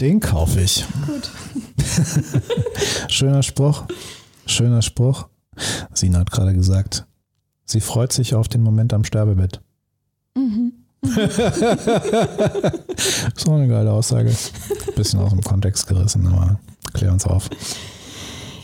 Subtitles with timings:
[0.00, 0.84] Den kaufe ich.
[1.06, 1.30] Gut.
[3.08, 3.84] Schöner Spruch.
[4.44, 5.28] Schöner Spruch.
[5.94, 7.06] Sina hat gerade gesagt,
[7.64, 9.62] sie freut sich auf den Moment am Sterbebett.
[10.34, 10.72] Mhm.
[13.36, 14.36] so eine geile Aussage.
[14.94, 16.60] Bisschen aus dem Kontext gerissen, aber
[16.92, 17.48] klär uns auf.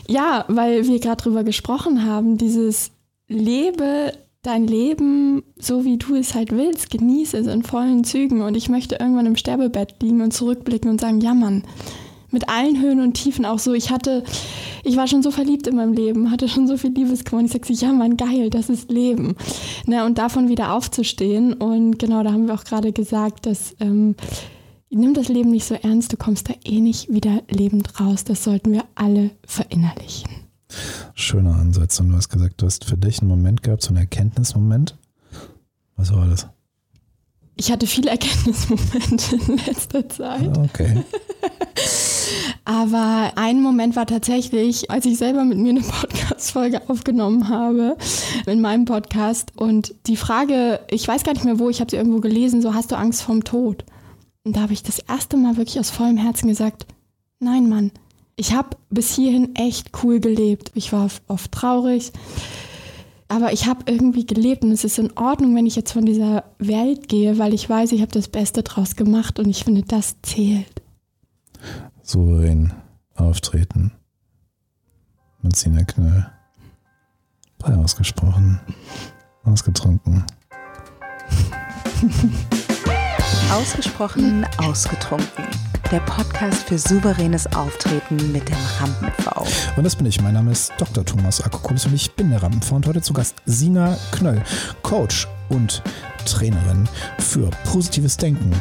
[0.07, 2.91] Ja, weil wir gerade drüber gesprochen haben, dieses
[3.27, 4.13] Lebe
[4.43, 8.69] dein Leben so, wie du es halt willst, genieße es in vollen Zügen und ich
[8.69, 11.63] möchte irgendwann im Sterbebett liegen und zurückblicken und sagen, ja Mann,
[12.29, 13.73] mit allen Höhen und Tiefen auch so.
[13.73, 14.23] Ich hatte,
[14.83, 17.53] ich war schon so verliebt in meinem Leben, hatte schon so viel Liebeskummer und ich
[17.53, 19.35] sage, ja Mann, geil, das ist Leben.
[19.85, 24.15] Ne, und davon wieder aufzustehen und genau, da haben wir auch gerade gesagt, dass ähm,
[24.89, 28.25] nimm das Leben nicht so ernst, du kommst da eh nicht wieder lebend raus.
[28.25, 30.42] Das sollten wir alle verinnerlichen.
[31.13, 31.99] Schöner Ansatz.
[31.99, 34.97] Und du hast gesagt, du hast für dich einen Moment gehabt, so einen Erkenntnismoment.
[35.95, 36.47] Was war das?
[37.55, 40.57] Ich hatte viele Erkenntnismomente in letzter Zeit.
[40.57, 41.03] Okay.
[42.65, 47.97] Aber ein Moment war tatsächlich, als ich selber mit mir eine Podcast-Folge aufgenommen habe,
[48.45, 49.51] in meinem Podcast.
[49.55, 52.73] Und die Frage, ich weiß gar nicht mehr wo, ich habe sie irgendwo gelesen, so
[52.73, 53.85] hast du Angst vorm Tod?
[54.43, 56.85] Und da habe ich das erste Mal wirklich aus vollem Herzen gesagt,
[57.39, 57.91] nein, Mann,
[58.35, 60.71] ich habe bis hierhin echt cool gelebt.
[60.73, 62.11] Ich war oft traurig,
[63.27, 66.43] aber ich habe irgendwie gelebt und es ist in Ordnung, wenn ich jetzt von dieser
[66.59, 70.15] Welt gehe, weil ich weiß, ich habe das Beste draus gemacht und ich finde, das
[70.21, 70.81] zählt.
[72.01, 72.73] Souverän
[73.15, 73.91] auftreten.
[75.41, 76.25] Mit Sina Knöll.
[77.59, 78.59] Frei ausgesprochen.
[79.43, 80.25] Ausgetrunken.
[83.51, 85.45] Ausgesprochen ausgetrunken
[85.91, 89.45] der Podcast für souveränes Auftreten mit dem Rampen-V.
[89.75, 90.21] Und das bin ich.
[90.21, 91.05] Mein Name ist Dr.
[91.05, 92.75] Thomas Akokulis und ich bin der Rampen-V.
[92.75, 94.41] Und heute zu Gast Sina Knöll,
[94.81, 95.81] Coach und
[96.25, 96.87] Trainerin
[97.19, 98.51] für positives Denken.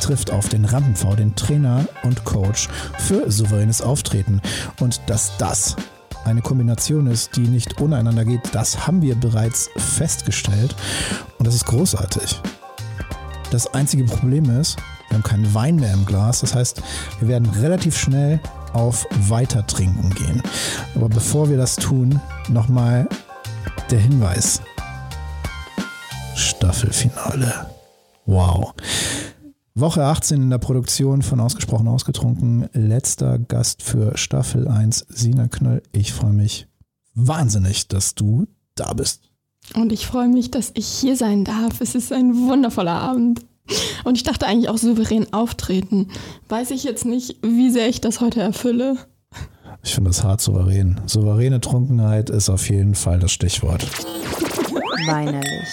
[0.00, 4.40] Trifft auf den Rampen-V, den Trainer und Coach für souveränes Auftreten.
[4.80, 5.76] Und dass das
[6.24, 10.74] eine Kombination ist, die nicht ohne einander geht, das haben wir bereits festgestellt.
[11.38, 12.40] Und das ist großartig.
[13.50, 14.78] Das einzige Problem ist,
[15.12, 16.40] wir haben keinen Wein mehr im Glas.
[16.40, 16.80] Das heißt,
[17.20, 18.40] wir werden relativ schnell
[18.72, 20.42] auf Weitertrinken gehen.
[20.94, 22.18] Aber bevor wir das tun,
[22.48, 23.06] nochmal
[23.90, 24.62] der Hinweis.
[26.34, 27.66] Staffelfinale.
[28.24, 28.72] Wow.
[29.74, 32.70] Woche 18 in der Produktion von Ausgesprochen Ausgetrunken.
[32.72, 35.82] Letzter Gast für Staffel 1, Sina Knöll.
[35.92, 36.68] Ich freue mich
[37.14, 38.46] wahnsinnig, dass du
[38.76, 39.28] da bist.
[39.74, 41.82] Und ich freue mich, dass ich hier sein darf.
[41.82, 43.44] Es ist ein wundervoller Abend.
[44.04, 46.08] Und ich dachte eigentlich auch souverän auftreten.
[46.48, 48.96] Weiß ich jetzt nicht, wie sehr ich das heute erfülle.
[49.84, 51.00] Ich finde das hart souverän.
[51.06, 53.86] Souveräne Trunkenheit ist auf jeden Fall das Stichwort.
[55.06, 55.50] Weinerlich.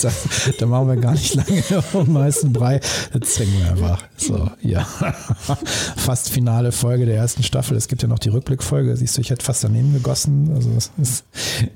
[0.00, 0.10] Da,
[0.58, 2.80] da machen wir gar nicht lange um meisten Brei.
[3.12, 4.02] Jetzt singen wir einfach.
[4.16, 4.82] So, ja.
[5.96, 7.76] Fast finale Folge der ersten Staffel.
[7.76, 8.96] Es gibt ja noch die Rückblickfolge.
[8.96, 10.52] Siehst du, ich hätte fast daneben gegossen.
[10.54, 11.24] Also ist,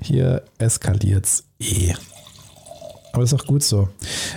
[0.01, 1.93] hier eskaliert es eh.
[3.15, 3.87] Aber ist auch gut so.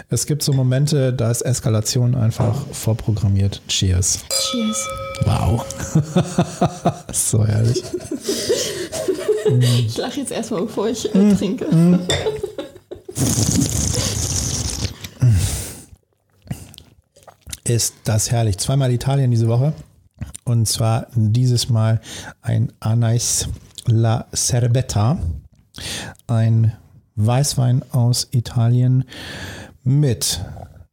[0.08, 3.60] Es gibt so Momente, da ist Eskalation einfach vorprogrammiert.
[3.66, 4.20] Cheers.
[4.30, 4.88] Cheers.
[5.24, 5.66] Wow.
[7.12, 7.82] so herrlich.
[9.80, 11.66] Ich lache jetzt erstmal, bevor ich äh, trinke.
[17.64, 18.58] Ist das herrlich.
[18.58, 19.72] Zweimal Italien diese Woche.
[20.44, 22.00] Und zwar dieses Mal
[22.42, 23.48] ein Anais
[23.86, 25.18] La Serbetta.
[26.28, 26.76] Ein
[27.18, 29.04] Weißwein aus Italien
[29.82, 30.40] mit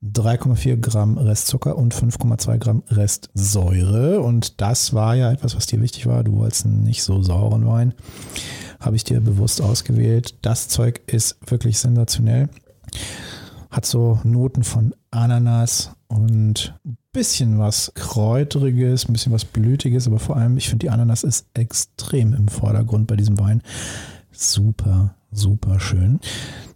[0.03, 4.19] 3,4 Gramm Restzucker und 5,2 Gramm Restsäure.
[4.21, 6.23] Und das war ja etwas, was dir wichtig war.
[6.23, 7.93] Du wolltest einen nicht so sauren Wein.
[8.79, 10.35] Habe ich dir bewusst ausgewählt.
[10.41, 12.49] Das Zeug ist wirklich sensationell.
[13.69, 20.19] Hat so Noten von Ananas und ein bisschen was Kräuteriges, ein bisschen was Blütiges, aber
[20.19, 23.61] vor allem, ich finde, die Ananas ist extrem im Vordergrund bei diesem Wein.
[24.31, 26.19] Super, super schön.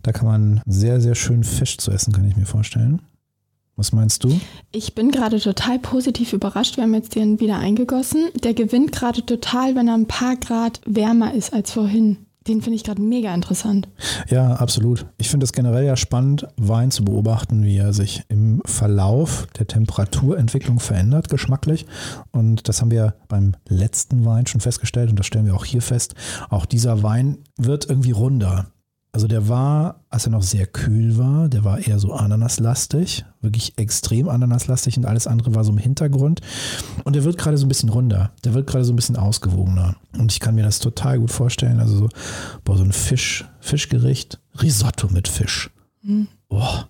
[0.01, 3.01] Da kann man sehr, sehr schön Fisch zu essen, kann ich mir vorstellen.
[3.75, 4.39] Was meinst du?
[4.73, 6.75] Ich bin gerade total positiv überrascht.
[6.75, 8.27] Wir haben jetzt den wieder eingegossen.
[8.43, 12.17] Der gewinnt gerade total, wenn er ein paar Grad wärmer ist als vorhin.
[12.49, 13.87] Den finde ich gerade mega interessant.
[14.27, 15.05] Ja, absolut.
[15.19, 19.67] Ich finde es generell ja spannend, Wein zu beobachten, wie er sich im Verlauf der
[19.67, 21.85] Temperaturentwicklung verändert, geschmacklich.
[22.31, 25.83] Und das haben wir beim letzten Wein schon festgestellt und das stellen wir auch hier
[25.83, 26.15] fest.
[26.49, 28.71] Auch dieser Wein wird irgendwie runder.
[29.11, 33.77] Also der war, als er noch sehr kühl war, der war eher so ananaslastig, wirklich
[33.77, 36.41] extrem ananaslastig und alles andere war so im Hintergrund.
[37.05, 39.95] Und der wird gerade so ein bisschen runder, der wird gerade so ein bisschen ausgewogener.
[40.17, 41.79] Und ich kann mir das total gut vorstellen.
[41.79, 42.09] Also so,
[42.63, 45.71] boah, so ein Fisch, Fischgericht, Risotto mit Fisch.
[46.03, 46.27] Mhm.
[46.49, 46.83] Oh,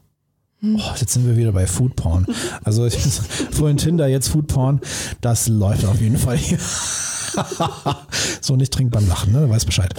[0.62, 2.26] Oh, jetzt sind wir wieder bei Foodporn.
[2.66, 2.90] Also
[3.52, 4.82] vorhin Tinder, jetzt Foodporn.
[5.22, 6.60] Das läuft auf jeden Fall hier.
[8.42, 9.46] so nicht trinkt beim Lachen, ne?
[9.46, 9.94] Du weißt Bescheid.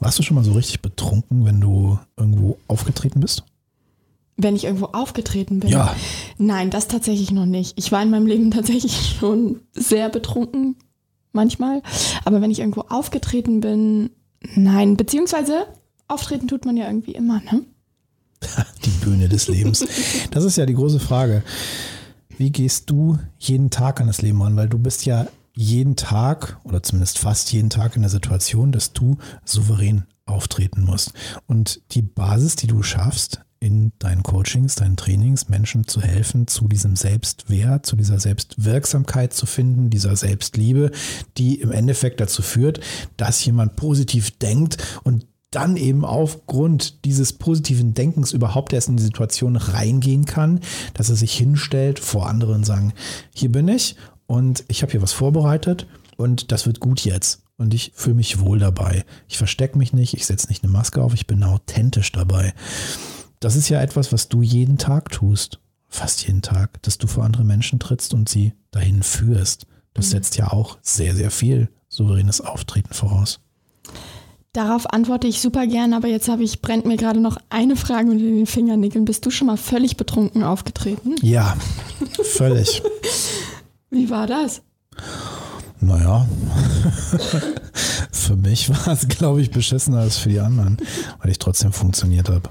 [0.00, 3.44] Warst du schon mal so richtig betrunken, wenn du irgendwo aufgetreten bist?
[4.36, 5.70] Wenn ich irgendwo aufgetreten bin?
[5.70, 5.94] Ja.
[6.38, 7.76] Nein, das tatsächlich noch nicht.
[7.76, 10.76] Ich war in meinem Leben tatsächlich schon sehr betrunken,
[11.32, 11.82] manchmal.
[12.24, 14.10] Aber wenn ich irgendwo aufgetreten bin,
[14.54, 14.96] nein.
[14.96, 15.66] Beziehungsweise
[16.06, 17.64] auftreten tut man ja irgendwie immer, ne?
[18.84, 19.84] Die Bühne des Lebens.
[20.30, 21.42] Das ist ja die große Frage.
[22.36, 24.56] Wie gehst du jeden Tag an das Leben ran?
[24.56, 25.26] Weil du bist ja
[25.58, 31.14] jeden Tag oder zumindest fast jeden Tag in der Situation, dass du souverän auftreten musst.
[31.48, 36.68] Und die Basis, die du schaffst, in deinen Coachings, deinen Trainings Menschen zu helfen, zu
[36.68, 40.92] diesem Selbstwert, zu dieser Selbstwirksamkeit zu finden, dieser Selbstliebe,
[41.38, 42.78] die im Endeffekt dazu führt,
[43.16, 49.02] dass jemand positiv denkt und dann eben aufgrund dieses positiven Denkens überhaupt erst in die
[49.02, 50.60] Situation reingehen kann,
[50.94, 52.92] dass er sich hinstellt vor anderen und sagen,
[53.34, 53.96] hier bin ich
[54.28, 57.42] und ich habe hier was vorbereitet und das wird gut jetzt.
[57.56, 59.04] Und ich fühle mich wohl dabei.
[59.26, 62.54] Ich verstecke mich nicht, ich setze nicht eine Maske auf, ich bin authentisch dabei.
[63.40, 65.58] Das ist ja etwas, was du jeden Tag tust,
[65.88, 69.66] fast jeden Tag, dass du vor andere Menschen trittst und sie dahin führst.
[69.94, 70.10] Das mhm.
[70.10, 73.40] setzt ja auch sehr, sehr viel souveränes Auftreten voraus.
[74.52, 78.10] Darauf antworte ich super gern, aber jetzt habe ich, brennt mir gerade noch eine Frage
[78.10, 79.04] unter den Fingernägeln.
[79.04, 81.16] Bist du schon mal völlig betrunken aufgetreten?
[81.22, 81.56] Ja,
[82.22, 82.82] völlig.
[83.90, 84.62] Wie war das?
[85.80, 86.26] Naja,
[88.10, 90.76] für mich war es, glaube ich, beschissener als für die anderen,
[91.20, 92.50] weil ich trotzdem funktioniert habe.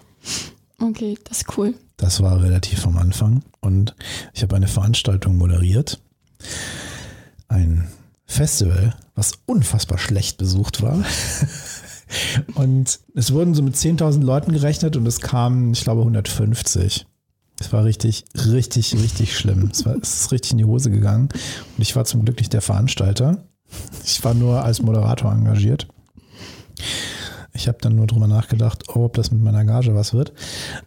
[0.82, 1.74] Okay, das ist cool.
[1.98, 3.96] Das war relativ am Anfang und
[4.34, 6.00] ich habe eine Veranstaltung moderiert.
[7.48, 7.88] Ein
[8.26, 11.04] Festival, was unfassbar schlecht besucht war.
[12.56, 17.06] Und es wurden so mit 10.000 Leuten gerechnet und es kamen, ich glaube, 150.
[17.60, 19.70] Es war richtig, richtig, richtig schlimm.
[19.72, 21.30] Es, war, es ist richtig in die Hose gegangen.
[21.30, 23.44] Und ich war zum Glück nicht der Veranstalter.
[24.06, 25.88] Ich war nur als Moderator engagiert.
[27.54, 30.32] Ich habe dann nur drüber nachgedacht, oh, ob das mit meiner Gage was wird.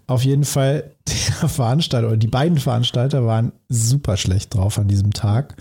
[0.07, 5.13] Auf jeden Fall, der Veranstalter oder die beiden Veranstalter waren super schlecht drauf an diesem
[5.13, 5.57] Tag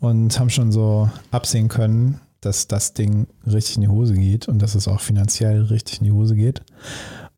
[0.00, 4.60] und haben schon so absehen können, dass das Ding richtig in die Hose geht und
[4.60, 6.60] dass es auch finanziell richtig in die Hose geht.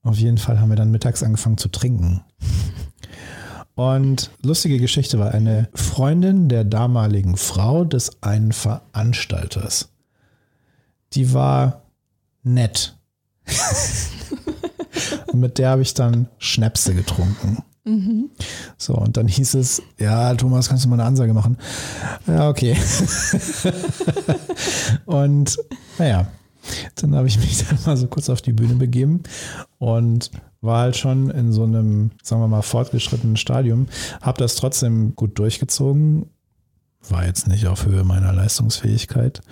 [0.06, 2.22] Auf jeden Fall haben wir dann mittags angefangen zu trinken.
[3.74, 9.88] Und lustige Geschichte war eine Freundin der damaligen Frau des einen Veranstalters.
[11.12, 11.82] Die war
[12.44, 12.96] nett.
[15.32, 17.64] und mit der habe ich dann Schnäpse getrunken.
[17.82, 18.30] Mhm.
[18.78, 21.58] So, und dann hieß es, ja, Thomas, kannst du mal eine Ansage machen?
[22.28, 22.76] Ja, okay.
[25.04, 25.58] und
[25.98, 26.28] naja,
[26.96, 29.22] dann habe ich mich dann mal so kurz auf die Bühne begeben
[29.78, 30.30] und
[30.60, 33.88] war halt schon in so einem, sagen wir mal, fortgeschrittenen Stadium,
[34.20, 36.26] habe das trotzdem gut durchgezogen,
[37.08, 39.42] war jetzt nicht auf Höhe meiner Leistungsfähigkeit,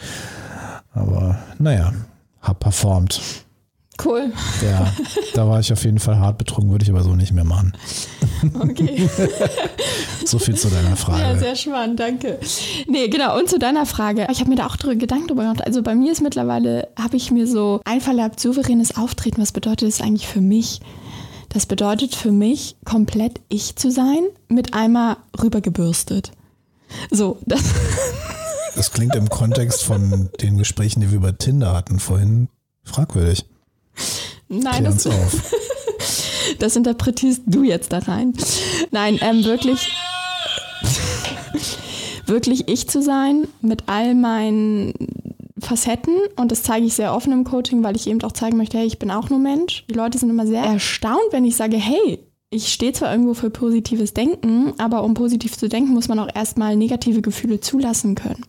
[0.92, 1.92] aber naja,
[2.40, 3.43] habe performt.
[4.02, 4.32] Cool.
[4.62, 4.92] Ja,
[5.34, 7.76] da war ich auf jeden Fall hart betrunken, würde ich aber so nicht mehr machen.
[8.60, 9.08] Okay.
[10.24, 11.22] so viel zu deiner Frage.
[11.22, 12.38] Ja, sehr spannend, danke.
[12.88, 14.26] Nee, genau, und zu deiner Frage.
[14.30, 15.64] Ich habe mir da auch drüber Gedanken drüber gemacht.
[15.64, 19.40] Also bei mir ist mittlerweile, habe ich mir so einverleibt, souveränes Auftreten.
[19.40, 20.80] Was bedeutet das eigentlich für mich?
[21.50, 26.32] Das bedeutet für mich, komplett ich zu sein, mit einmal rübergebürstet.
[27.10, 27.62] So, das.
[28.74, 32.48] Das klingt im Kontext von den Gesprächen, die wir über Tinder hatten vorhin,
[32.82, 33.46] fragwürdig.
[34.48, 35.08] Nein, das,
[36.58, 38.34] das interpretierst du jetzt da rein.
[38.90, 39.92] Nein, ähm, wirklich,
[42.26, 44.92] wirklich ich zu sein mit all meinen
[45.58, 48.78] Facetten und das zeige ich sehr offen im Coaching, weil ich eben auch zeigen möchte,
[48.78, 49.84] hey, ich bin auch nur Mensch.
[49.88, 52.18] Die Leute sind immer sehr erstaunt, wenn ich sage, hey,
[52.50, 56.28] ich stehe zwar irgendwo für positives Denken, aber um positiv zu denken, muss man auch
[56.32, 58.44] erstmal negative Gefühle zulassen können.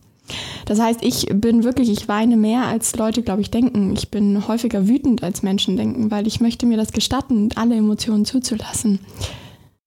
[0.64, 3.92] Das heißt, ich bin wirklich, ich weine mehr, als Leute, glaube ich, denken.
[3.94, 8.24] Ich bin häufiger wütend, als Menschen denken, weil ich möchte mir das gestatten, alle Emotionen
[8.24, 9.00] zuzulassen.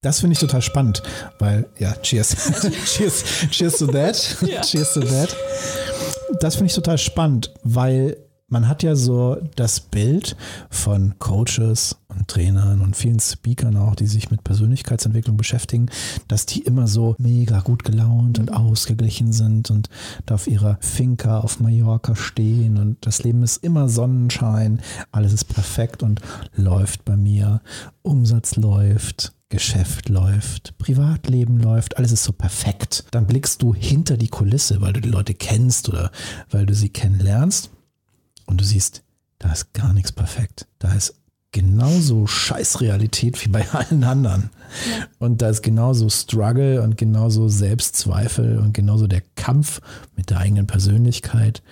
[0.02, 1.02] Das finde ich total spannend,
[1.38, 2.34] weil, ja, cheers.
[2.86, 4.36] cheers, cheers to that.
[4.40, 4.62] Ja.
[4.62, 5.36] Cheers to that.
[6.40, 8.16] Das finde ich total spannend, weil
[8.50, 10.36] man hat ja so das Bild
[10.68, 15.86] von Coaches und Trainern und vielen Speakern auch, die sich mit Persönlichkeitsentwicklung beschäftigen,
[16.28, 19.88] dass die immer so mega gut gelaunt und ausgeglichen sind und
[20.26, 24.80] da auf ihrer Finca auf Mallorca stehen und das Leben ist immer Sonnenschein,
[25.12, 26.20] alles ist perfekt und
[26.54, 27.60] läuft bei mir,
[28.02, 33.04] Umsatz läuft, Geschäft läuft, Privatleben läuft, alles ist so perfekt.
[33.10, 36.10] Dann blickst du hinter die Kulisse, weil du die Leute kennst oder
[36.50, 37.70] weil du sie kennenlernst
[38.50, 39.02] und du siehst,
[39.38, 40.66] da ist gar nichts perfekt.
[40.78, 41.14] Da ist
[41.52, 44.50] genauso Scheißrealität wie bei allen anderen.
[44.90, 45.06] Ja.
[45.18, 49.80] Und da ist genauso Struggle und genauso Selbstzweifel und genauso der Kampf
[50.16, 51.62] mit der eigenen Persönlichkeit.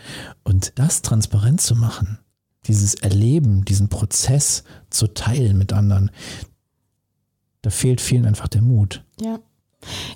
[0.44, 2.18] Und das transparent zu machen,
[2.66, 6.10] dieses Erleben, diesen Prozess zu teilen mit anderen,
[7.62, 9.04] da fehlt vielen einfach der Mut.
[9.20, 9.38] Ja.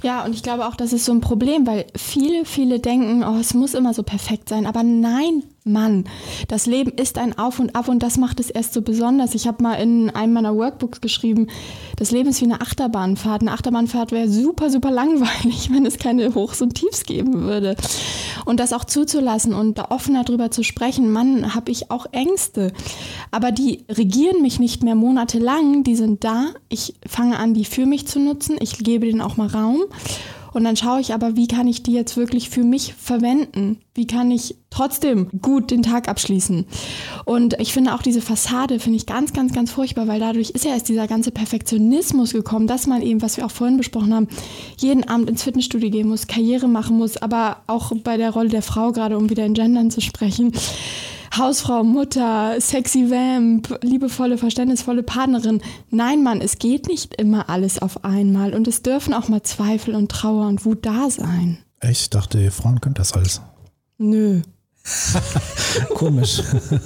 [0.02, 3.38] Ja, und ich glaube auch, das ist so ein Problem, weil viele, viele denken, oh,
[3.38, 4.66] es muss immer so perfekt sein.
[4.66, 6.06] Aber nein, Mann,
[6.48, 9.34] das Leben ist ein Auf und Ab und das macht es erst so besonders.
[9.36, 11.46] Ich habe mal in einem meiner Workbooks geschrieben,
[11.96, 13.42] das Leben ist wie eine Achterbahnfahrt.
[13.42, 17.76] Eine Achterbahnfahrt wäre super, super langweilig, wenn es keine Hochs und Tiefs geben würde.
[18.44, 22.72] Und das auch zuzulassen und da offener drüber zu sprechen, Mann, habe ich auch Ängste.
[23.30, 26.46] Aber die regieren mich nicht mehr monatelang, die sind da.
[26.70, 28.56] Ich fange an, die für mich zu nutzen.
[28.58, 29.82] Ich gebe denen auch mal Raum.
[30.52, 33.78] Und dann schaue ich aber, wie kann ich die jetzt wirklich für mich verwenden?
[33.94, 36.66] Wie kann ich trotzdem gut den Tag abschließen?
[37.24, 40.64] Und ich finde auch diese Fassade, finde ich ganz, ganz, ganz furchtbar, weil dadurch ist
[40.64, 44.28] ja erst dieser ganze Perfektionismus gekommen, dass man eben, was wir auch vorhin besprochen haben,
[44.78, 48.62] jeden Abend ins Fitnessstudio gehen muss, Karriere machen muss, aber auch bei der Rolle der
[48.62, 50.52] Frau, gerade um wieder in Gendern zu sprechen,
[51.36, 55.62] Hausfrau, Mutter, sexy Vamp, liebevolle, verständnisvolle Partnerin.
[55.90, 59.94] Nein, Mann, es geht nicht immer alles auf einmal und es dürfen auch mal Zweifel
[59.94, 61.58] und Trauer und Wut da sein.
[61.82, 63.40] Ich dachte, Frauen können das alles.
[63.96, 64.42] Nö.
[66.02, 66.42] Komisch.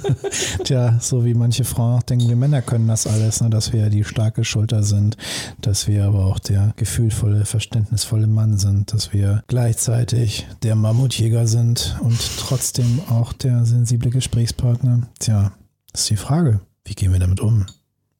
[0.63, 3.49] Tja, so wie manche Frauen auch denken, wir Männer können das alles, ne?
[3.49, 5.17] dass wir die starke Schulter sind,
[5.59, 11.97] dass wir aber auch der gefühlvolle, verständnisvolle Mann sind, dass wir gleichzeitig der Mammutjäger sind
[12.01, 15.07] und trotzdem auch der sensible Gesprächspartner.
[15.17, 15.51] Tja,
[15.95, 16.59] ist die Frage.
[16.85, 17.65] Wie gehen wir damit um?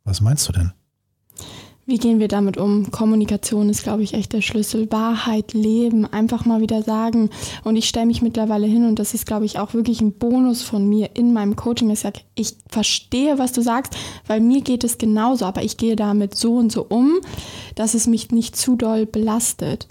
[0.04, 0.72] Was meinst du denn?
[1.90, 2.92] Wie gehen wir damit um?
[2.92, 4.92] Kommunikation ist, glaube ich, echt der Schlüssel.
[4.92, 7.30] Wahrheit, Leben, einfach mal wieder sagen.
[7.64, 10.64] Und ich stelle mich mittlerweile hin und das ist, glaube ich, auch wirklich ein Bonus
[10.64, 11.90] von mir in meinem Coaching.
[11.90, 13.96] Ich sage, ich verstehe, was du sagst,
[14.28, 17.20] weil mir geht es genauso, aber ich gehe damit so und so um,
[17.76, 19.88] dass es mich nicht zu doll belastet.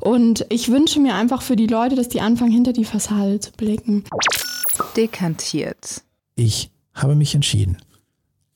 [0.00, 3.52] Und ich wünsche mir einfach für die Leute, dass die anfangen, hinter die Fassade zu
[3.52, 4.04] blicken.
[4.94, 6.02] Dekantiert.
[6.34, 7.78] Ich habe mich entschieden.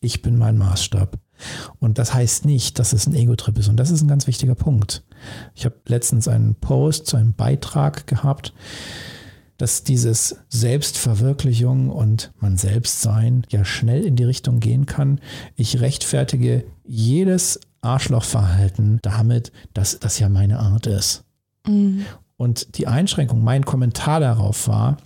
[0.00, 1.22] Ich bin mein Maßstab.
[1.79, 3.69] Und das heißt nicht, dass es ein Ego-Trip ist.
[3.69, 5.05] Und das ist ein ganz wichtiger Punkt.
[5.55, 8.53] Ich habe letztens einen Post zu einem Beitrag gehabt,
[9.59, 15.21] dass dieses Selbstverwirklichung und man selbst sein ja schnell in die Richtung gehen kann.
[15.55, 21.25] Ich rechtfertige jedes Arschlochverhalten damit, dass das ja meine Art ist.
[21.67, 22.05] Mhm.
[22.37, 24.97] Und die Einschränkung, mein Kommentar darauf war,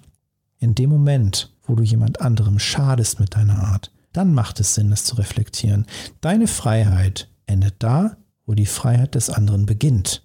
[0.59, 4.91] in dem Moment, wo du jemand anderem schadest mit deiner Art, dann macht es Sinn,
[4.91, 5.87] das zu reflektieren.
[6.21, 10.23] Deine Freiheit endet da, wo die Freiheit des anderen beginnt.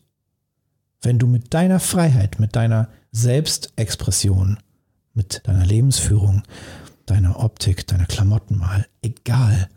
[1.01, 4.59] Wenn du mit deiner Freiheit, mit deiner Selbstexpression,
[5.13, 6.43] mit deiner Lebensführung,
[7.05, 9.67] deiner Optik, deiner Klamotten mal, egal,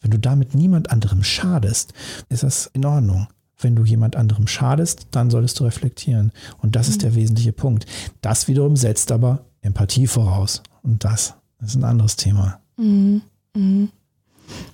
[0.00, 1.92] wenn du damit niemand anderem schadest,
[2.28, 3.26] ist das in Ordnung.
[3.58, 6.32] Wenn du jemand anderem schadest, dann solltest du reflektieren.
[6.58, 6.90] Und das mhm.
[6.92, 7.86] ist der wesentliche Punkt.
[8.20, 10.62] Das wiederum setzt aber Empathie voraus.
[10.82, 12.60] Und das ist ein anderes Thema.
[12.76, 13.22] Mhm.
[13.54, 13.90] Mhm.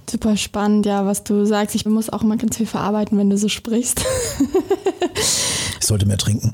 [0.08, 1.74] Super spannend, ja, was du sagst.
[1.74, 4.04] Ich muss auch mal ganz viel verarbeiten, wenn du so sprichst.
[5.14, 6.50] ich sollte mehr trinken.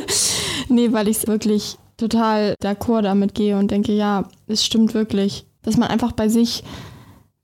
[0.68, 5.76] nee, weil ich wirklich total d'accord damit gehe und denke, ja, es stimmt wirklich, dass
[5.76, 6.64] man einfach bei sich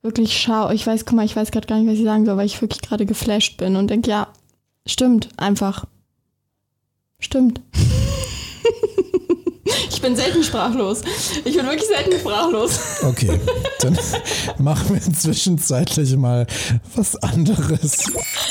[0.03, 0.73] wirklich schaut.
[0.73, 2.61] Ich weiß, guck mal, ich weiß gerade gar nicht, was ich sagen soll, weil ich
[2.61, 4.29] wirklich gerade geflasht bin und denke, ja,
[4.87, 5.85] stimmt einfach.
[7.21, 7.61] Stimmt.
[9.91, 11.03] Ich bin selten sprachlos.
[11.45, 12.79] Ich bin wirklich selten sprachlos.
[13.03, 13.41] Okay,
[13.81, 13.99] dann
[14.59, 16.47] machen wir zwischenzeitlich mal
[16.95, 18.05] was anderes.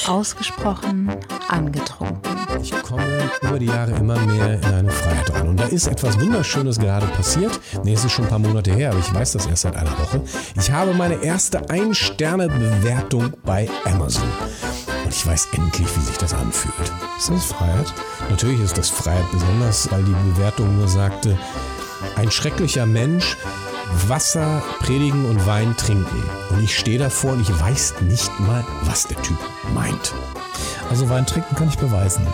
[0.07, 1.11] Ausgesprochen
[1.47, 2.35] angetrunken.
[2.61, 5.47] Ich komme über die Jahre immer mehr in eine Freiheit rein.
[5.47, 7.59] Und da ist etwas Wunderschönes gerade passiert.
[7.83, 9.91] Nee, es ist schon ein paar Monate her, aber ich weiß das erst seit einer
[9.91, 10.21] Woche.
[10.59, 14.23] Ich habe meine erste Ein-Sterne-Bewertung bei Amazon.
[15.05, 16.91] Und ich weiß endlich, wie sich das anfühlt.
[17.17, 17.93] Ist das Freiheit?
[18.27, 21.37] Natürlich ist das Freiheit, besonders weil die Bewertung nur sagte,
[22.15, 23.37] ein schrecklicher Mensch,
[24.07, 26.23] Wasser predigen und Wein trinken.
[26.49, 29.37] Und ich stehe davor und ich weiß nicht mal, was der Typ
[29.75, 30.13] meint.
[30.89, 32.25] Also Wein trinken kann ich beweisen.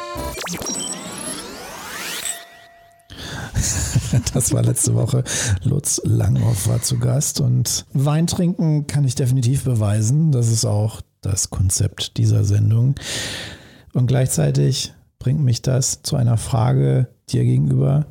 [4.33, 5.23] Das war letzte Woche.
[5.63, 10.31] Lutz Langhoff war zu Gast und Wein trinken kann ich definitiv beweisen.
[10.31, 12.95] Das ist auch das Konzept dieser Sendung.
[13.93, 18.07] Und gleichzeitig bringt mich das zu einer Frage dir gegenüber.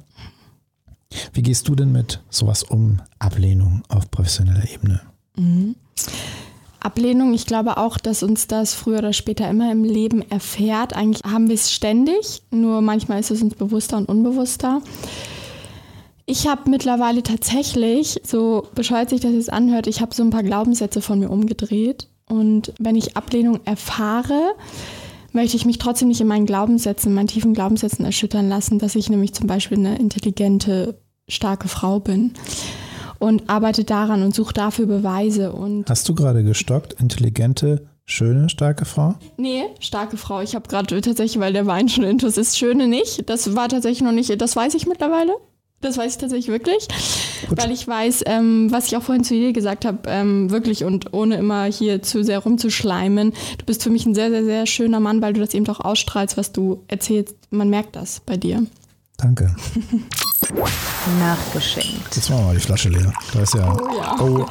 [1.32, 5.00] Wie gehst du denn mit sowas um, Ablehnung auf professioneller Ebene?
[5.36, 5.74] Mhm.
[6.78, 10.94] Ablehnung, ich glaube auch, dass uns das früher oder später immer im Leben erfährt.
[10.94, 14.80] Eigentlich haben wir es ständig, nur manchmal ist es uns bewusster und unbewusster.
[16.24, 20.44] Ich habe mittlerweile tatsächlich, so bescheuert sich das jetzt anhört, ich habe so ein paar
[20.44, 22.08] Glaubenssätze von mir umgedreht.
[22.30, 24.54] Und wenn ich Ablehnung erfahre,
[25.32, 28.94] möchte ich mich trotzdem nicht in meinen Glaubenssätzen, in meinen tiefen Glaubenssätzen erschüttern lassen, dass
[28.94, 32.32] ich nämlich zum Beispiel eine intelligente, starke Frau bin.
[33.18, 35.52] Und arbeite daran und suche dafür Beweise.
[35.52, 36.94] Und Hast du gerade gestockt?
[36.98, 39.16] Intelligente, schöne, starke Frau?
[39.36, 40.40] nee, starke Frau.
[40.40, 43.28] Ich habe gerade tatsächlich, weil der Wein schon intus ist, schöne nicht.
[43.28, 45.32] Das war tatsächlich noch nicht, das weiß ich mittlerweile.
[45.82, 46.86] Das weiß ich tatsächlich wirklich,
[47.48, 51.14] weil ich weiß, ähm, was ich auch vorhin zu dir gesagt habe, ähm, wirklich und
[51.14, 53.32] ohne immer hier zu sehr rumzuschleimen.
[53.56, 55.80] Du bist für mich ein sehr, sehr, sehr schöner Mann, weil du das eben auch
[55.80, 57.34] ausstrahlst, was du erzählst.
[57.48, 58.66] Man merkt das bei dir.
[59.16, 59.54] Danke.
[61.18, 62.14] Nachgeschenkt.
[62.14, 63.12] Jetzt machen wir mal die Flasche leer.
[63.32, 63.74] Da ist ja.
[63.74, 64.16] Oh ja.
[64.20, 64.46] Oh,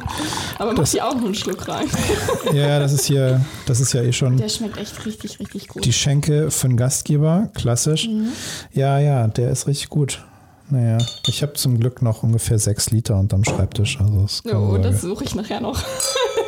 [0.58, 1.86] Aber mach dir auch noch einen Schluck rein.
[2.52, 5.84] ja, das ist hier, das ist ja eh schon Der schmeckt echt richtig, richtig gut.
[5.84, 7.50] die Schenke für den Gastgeber.
[7.54, 8.08] Klassisch.
[8.08, 8.28] Mhm.
[8.72, 10.24] Ja, ja, der ist richtig gut.
[10.70, 13.98] Naja, ich habe zum Glück noch ungefähr sechs Liter unterm Schreibtisch.
[14.00, 15.82] Also keine Oh, das suche ich nachher noch.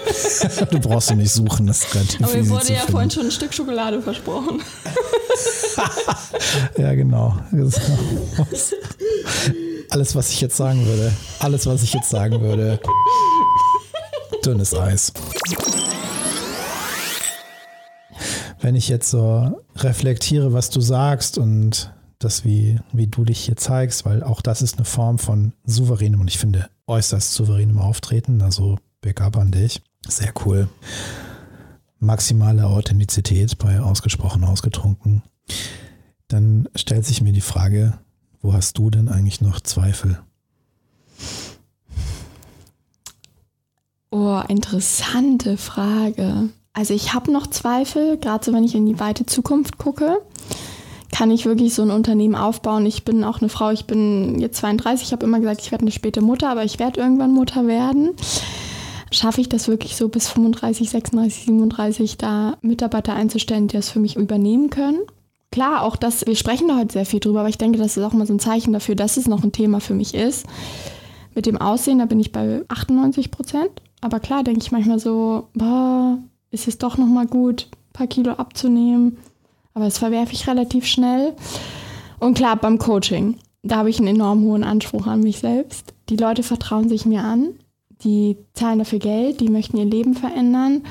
[0.70, 2.92] du brauchst du nicht suchen, das ist relativ Aber mir wurde ja finden.
[2.92, 4.62] vorhin schon ein Stück Schokolade versprochen.
[6.76, 7.34] Ja, genau.
[9.90, 12.78] Alles, was ich jetzt sagen würde, alles, was ich jetzt sagen würde,
[14.44, 15.12] dünnes Eis.
[18.60, 21.92] Wenn ich jetzt so reflektiere, was du sagst und
[22.24, 26.20] das, wie, wie du dich hier zeigst, weil auch das ist eine Form von souveränem
[26.20, 29.82] und ich finde äußerst souveränem Auftreten, also Big up an dich.
[30.06, 30.68] Sehr cool.
[31.98, 35.22] Maximale Authentizität bei ausgesprochen ausgetrunken.
[36.28, 37.98] Dann stellt sich mir die Frage,
[38.40, 40.18] wo hast du denn eigentlich noch Zweifel?
[44.10, 46.50] Oh, interessante Frage.
[46.72, 50.20] Also ich habe noch Zweifel, gerade so wenn ich in die weite Zukunft gucke.
[51.12, 52.86] Kann ich wirklich so ein Unternehmen aufbauen?
[52.86, 55.82] Ich bin auch eine Frau, ich bin jetzt 32, ich habe immer gesagt, ich werde
[55.82, 58.10] eine späte Mutter, aber ich werde irgendwann Mutter werden.
[59.12, 64.00] Schaffe ich das wirklich so bis 35, 36, 37 da Mitarbeiter einzustellen, die das für
[64.00, 65.00] mich übernehmen können?
[65.50, 68.02] Klar, auch das, wir sprechen da heute sehr viel drüber, aber ich denke, das ist
[68.02, 70.46] auch mal so ein Zeichen dafür, dass es noch ein Thema für mich ist.
[71.34, 73.70] Mit dem Aussehen, da bin ich bei 98 Prozent.
[74.00, 76.16] Aber klar denke ich manchmal so, boah,
[76.50, 79.18] ist es doch nochmal gut, ein paar Kilo abzunehmen.
[79.74, 81.34] Aber das verwerfe ich relativ schnell.
[82.18, 85.94] Und klar, beim Coaching, da habe ich einen enorm hohen Anspruch an mich selbst.
[86.08, 87.54] Die Leute vertrauen sich mir an,
[88.04, 90.82] die zahlen dafür Geld, die möchten ihr Leben verändern.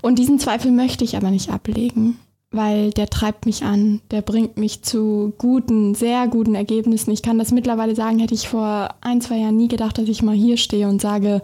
[0.00, 2.18] Und diesen Zweifel möchte ich aber nicht ablegen,
[2.50, 7.12] weil der treibt mich an, der bringt mich zu guten, sehr guten Ergebnissen.
[7.12, 10.22] Ich kann das mittlerweile sagen, hätte ich vor ein, zwei Jahren nie gedacht, dass ich
[10.22, 11.40] mal hier stehe und sage,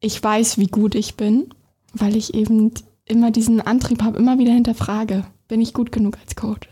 [0.00, 1.46] ich weiß, wie gut ich bin,
[1.94, 2.72] weil ich eben
[3.06, 6.68] immer diesen Antrieb habe, immer wieder hinterfrage, bin ich gut genug als Coach?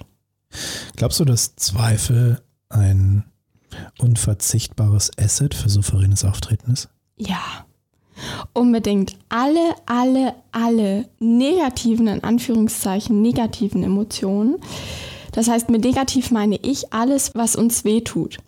[0.96, 3.24] Glaubst du, dass Zweifel ein
[3.98, 6.88] unverzichtbares Asset für souveränes Auftreten ist?
[7.16, 7.66] Ja,
[8.52, 9.16] unbedingt.
[9.28, 14.56] Alle, alle, alle negativen, in Anführungszeichen, negativen Emotionen.
[15.32, 18.38] Das heißt, mit negativ meine ich alles, was uns wehtut,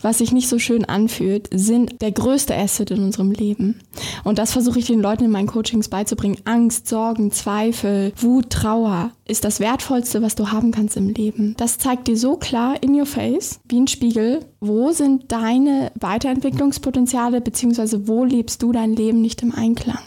[0.00, 3.80] was sich nicht so schön anfühlt, sind der größte Asset in unserem Leben.
[4.24, 6.38] Und das versuche ich den Leuten in meinen Coachings beizubringen.
[6.44, 11.54] Angst, Sorgen, Zweifel, Wut, Trauer ist das Wertvollste, was du haben kannst im Leben.
[11.56, 17.40] Das zeigt dir so klar in your face, wie ein Spiegel, wo sind deine Weiterentwicklungspotenziale,
[17.40, 19.98] beziehungsweise wo lebst du dein Leben nicht im Einklang.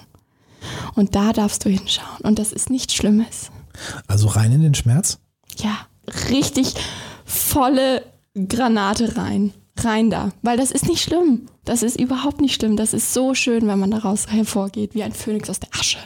[0.95, 2.21] Und da darfst du hinschauen.
[2.23, 3.51] Und das ist nichts Schlimmes.
[4.07, 5.19] Also rein in den Schmerz?
[5.57, 5.87] Ja,
[6.29, 6.73] richtig
[7.25, 8.03] volle
[8.35, 9.53] Granate rein.
[9.77, 10.31] Rein da.
[10.41, 11.47] Weil das ist nicht schlimm.
[11.65, 12.77] Das ist überhaupt nicht schlimm.
[12.77, 15.97] Das ist so schön, wenn man daraus hervorgeht, wie ein Phönix aus der Asche.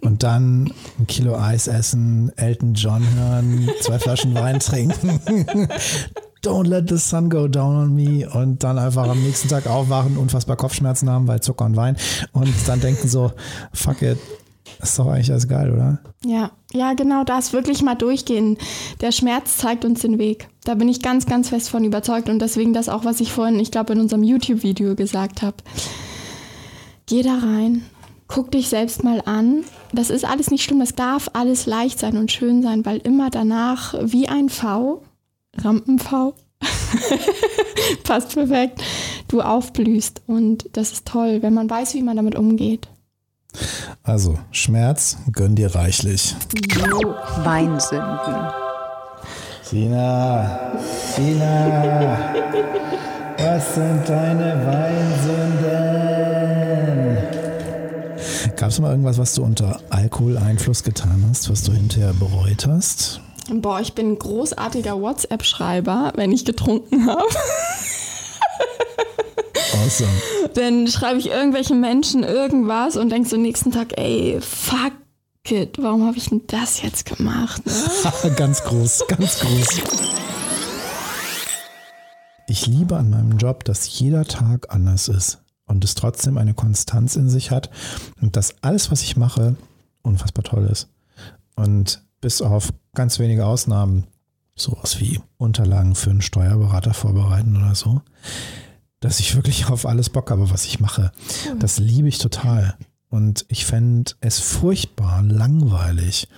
[0.00, 5.20] Und dann ein Kilo Eis essen, Elton John hören, zwei Flaschen Wein trinken.
[6.42, 8.28] Don't let the sun go down on me.
[8.28, 11.96] Und dann einfach am nächsten Tag aufwachen, unfassbar Kopfschmerzen haben, weil Zucker und Wein.
[12.32, 13.32] Und dann denken so,
[13.72, 14.18] fuck it,
[14.80, 16.00] ist doch eigentlich alles geil, oder?
[16.24, 17.52] Ja, ja, genau das.
[17.52, 18.56] Wirklich mal durchgehen.
[19.00, 20.48] Der Schmerz zeigt uns den Weg.
[20.64, 22.28] Da bin ich ganz, ganz fest von überzeugt.
[22.28, 25.56] Und deswegen das auch, was ich vorhin, ich glaube, in unserem YouTube-Video gesagt habe.
[27.06, 27.84] Geh da rein.
[28.28, 29.64] Guck dich selbst mal an.
[29.92, 30.80] Das ist alles nicht schlimm.
[30.80, 35.02] Das darf alles leicht sein und schön sein, weil immer danach wie ein V,
[35.58, 36.34] Rampen-V,
[38.04, 38.82] passt perfekt,
[39.28, 40.22] du aufblühst.
[40.26, 42.88] Und das ist toll, wenn man weiß, wie man damit umgeht.
[44.04, 46.34] Also, Schmerz, gönn dir reichlich.
[47.44, 48.50] Weinsünden.
[49.62, 50.72] Sina,
[51.14, 52.34] Sina,
[53.38, 55.76] was sind deine Weinsünden?
[58.56, 63.20] Gab es mal irgendwas, was du unter Alkoholeinfluss getan hast, was du hinterher bereut hast?
[63.52, 67.22] Boah, ich bin ein großartiger WhatsApp-Schreiber, wenn ich getrunken habe.
[69.72, 70.10] Awesome.
[70.54, 74.92] Dann schreibe ich irgendwelchen Menschen irgendwas und denke so nächsten Tag, ey, fuck
[75.48, 77.62] it, warum habe ich denn das jetzt gemacht?
[77.64, 78.32] Ne?
[78.36, 79.80] ganz groß, ganz groß.
[82.48, 87.16] Ich liebe an meinem Job, dass jeder Tag anders ist und es trotzdem eine Konstanz
[87.16, 87.70] in sich hat
[88.20, 89.56] und dass alles, was ich mache,
[90.02, 90.88] unfassbar toll ist.
[91.56, 94.06] Und bis auf ganz wenige Ausnahmen,
[94.54, 98.02] sowas wie Unterlagen für einen Steuerberater vorbereiten oder so,
[99.02, 101.12] dass ich wirklich auf alles Bock habe, was ich mache.
[101.58, 102.76] Das liebe ich total.
[103.10, 106.28] Und ich fände es furchtbar langweilig,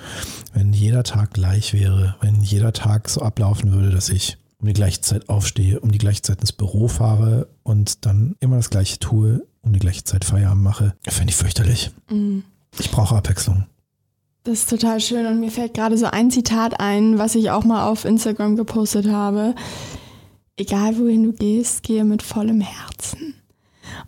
[0.52, 4.72] wenn jeder Tag gleich wäre, wenn jeder Tag so ablaufen würde, dass ich um die
[4.72, 8.98] gleiche Zeit aufstehe, um die gleiche Zeit ins Büro fahre und dann immer das gleiche
[8.98, 10.94] tue, um die gleiche Zeit Feierabend mache.
[11.06, 11.92] Fände ich fürchterlich.
[12.10, 12.42] Mhm.
[12.80, 13.66] Ich brauche Abwechslung.
[14.42, 17.64] Das ist total schön und mir fällt gerade so ein Zitat ein, was ich auch
[17.64, 19.54] mal auf Instagram gepostet habe.
[20.56, 23.34] Egal wohin du gehst, gehe mit vollem Herzen.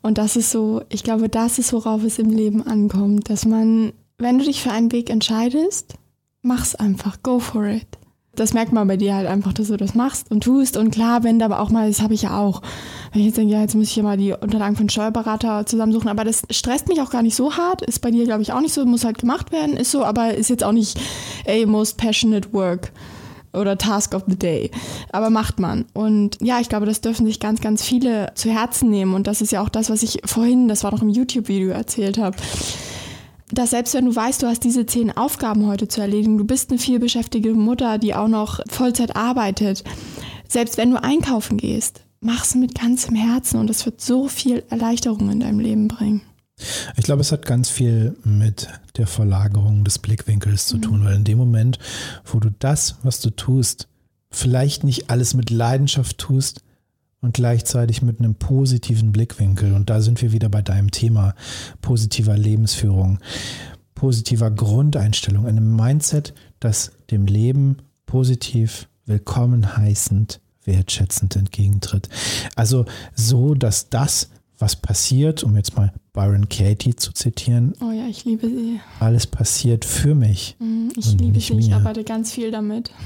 [0.02, 3.92] Und das ist so, ich glaube, das ist, worauf es im Leben ankommt, dass man,
[4.18, 5.94] wenn du dich für einen Weg entscheidest,
[6.42, 7.86] mach's einfach, go for it
[8.36, 10.76] das merkt man bei dir halt einfach, dass du das machst und tust.
[10.76, 12.62] Und klar, wenn da aber auch mal, das habe ich ja auch,
[13.12, 16.08] wenn ich jetzt denke, ja, jetzt muss ich hier mal die Unterlagen von Steuerberater zusammensuchen,
[16.08, 18.60] aber das stresst mich auch gar nicht so hart, ist bei dir, glaube ich, auch
[18.60, 21.00] nicht so, muss halt gemacht werden, ist so, aber ist jetzt auch nicht,
[21.44, 22.92] ey, most passionate work
[23.56, 24.70] oder Task of the Day.
[25.12, 25.86] Aber macht man.
[25.92, 29.14] Und ja, ich glaube, das dürfen sich ganz, ganz viele zu Herzen nehmen.
[29.14, 32.18] Und das ist ja auch das, was ich vorhin, das war noch im YouTube-Video erzählt
[32.18, 32.36] habe
[33.52, 36.70] dass selbst wenn du weißt, du hast diese zehn Aufgaben heute zu erledigen, du bist
[36.70, 39.84] eine vielbeschäftigte Mutter, die auch noch Vollzeit arbeitet,
[40.48, 44.64] selbst wenn du einkaufen gehst, mach es mit ganzem Herzen und es wird so viel
[44.70, 46.22] Erleichterung in deinem Leben bringen.
[46.96, 51.04] Ich glaube, es hat ganz viel mit der Verlagerung des Blickwinkels zu tun, mhm.
[51.04, 51.78] weil in dem Moment,
[52.24, 53.88] wo du das, was du tust,
[54.30, 56.62] vielleicht nicht alles mit Leidenschaft tust,
[57.26, 59.74] und gleichzeitig mit einem positiven Blickwinkel.
[59.74, 61.34] Und da sind wir wieder bei deinem Thema
[61.80, 63.18] positiver Lebensführung,
[63.94, 72.08] positiver Grundeinstellung, einem Mindset, das dem Leben positiv, willkommen heißend, wertschätzend entgegentritt.
[72.54, 77.74] Also so, dass das, was passiert, um jetzt mal Byron Katie zu zitieren.
[77.80, 78.80] Oh ja, ich liebe sie.
[79.00, 80.56] Alles passiert für mich.
[80.58, 81.60] Mhm, ich liebe sie, mir.
[81.60, 82.90] ich arbeite ganz viel damit.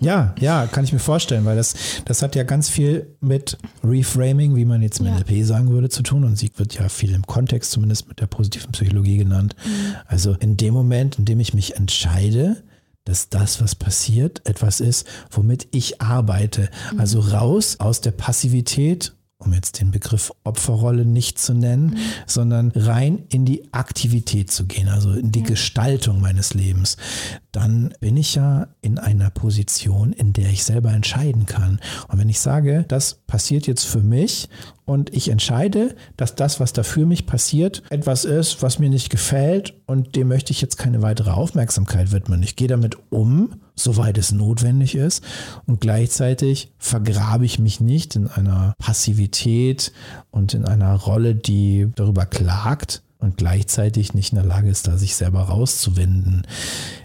[0.00, 1.74] Ja, ja, kann ich mir vorstellen, weil das,
[2.04, 5.14] das hat ja ganz viel mit Reframing, wie man jetzt im ja.
[5.14, 6.24] NLP sagen würde, zu tun.
[6.24, 9.56] Und sie wird ja viel im Kontext, zumindest mit der positiven Psychologie genannt.
[9.64, 9.94] Mhm.
[10.06, 12.62] Also in dem Moment, in dem ich mich entscheide,
[13.04, 16.68] dass das, was passiert, etwas ist, womit ich arbeite.
[16.92, 17.00] Mhm.
[17.00, 21.96] Also raus aus der Passivität um jetzt den Begriff Opferrolle nicht zu nennen, mhm.
[22.26, 25.46] sondern rein in die Aktivität zu gehen, also in die ja.
[25.46, 26.96] Gestaltung meines Lebens,
[27.52, 31.80] dann bin ich ja in einer Position, in der ich selber entscheiden kann.
[32.08, 34.48] Und wenn ich sage, das passiert jetzt für mich
[34.84, 39.10] und ich entscheide, dass das, was da für mich passiert, etwas ist, was mir nicht
[39.10, 42.42] gefällt und dem möchte ich jetzt keine weitere Aufmerksamkeit widmen.
[42.42, 45.22] Ich gehe damit um soweit es notwendig ist.
[45.66, 49.92] Und gleichzeitig vergrabe ich mich nicht in einer Passivität
[50.30, 54.96] und in einer Rolle, die darüber klagt und gleichzeitig nicht in der Lage ist, da
[54.96, 56.42] sich selber rauszuwinden.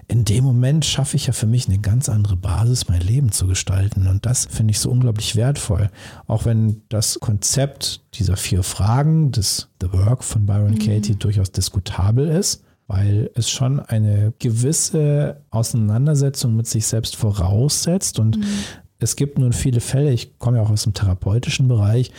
[0.07, 3.47] In dem Moment schaffe ich ja für mich eine ganz andere Basis, mein Leben zu
[3.47, 4.07] gestalten.
[4.07, 5.89] Und das finde ich so unglaublich wertvoll.
[6.27, 10.79] Auch wenn das Konzept dieser vier Fragen des The Work von Byron mhm.
[10.79, 18.19] Katie durchaus diskutabel ist weil es schon eine gewisse Auseinandersetzung mit sich selbst voraussetzt.
[18.19, 18.45] Und mhm.
[18.99, 22.11] es gibt nun viele Fälle, ich komme ja auch aus dem therapeutischen Bereich,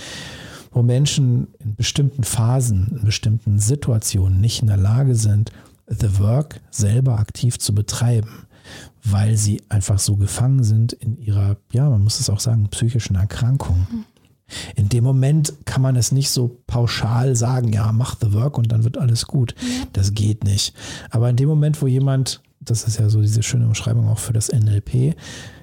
[0.73, 5.51] wo Menschen in bestimmten Phasen, in bestimmten Situationen nicht in der Lage sind,
[5.89, 8.47] The Work selber aktiv zu betreiben,
[9.05, 13.15] weil sie einfach so gefangen sind in ihrer, ja, man muss es auch sagen, psychischen
[13.15, 13.87] Erkrankung.
[13.91, 14.05] Mhm.
[14.77, 18.71] In dem Moment kann man es nicht so pauschal sagen, ja, mach the work und
[18.71, 19.55] dann wird alles gut.
[19.93, 20.75] Das geht nicht.
[21.11, 24.33] Aber in dem Moment, wo jemand, das ist ja so diese schöne Umschreibung auch für
[24.33, 25.17] das NLP,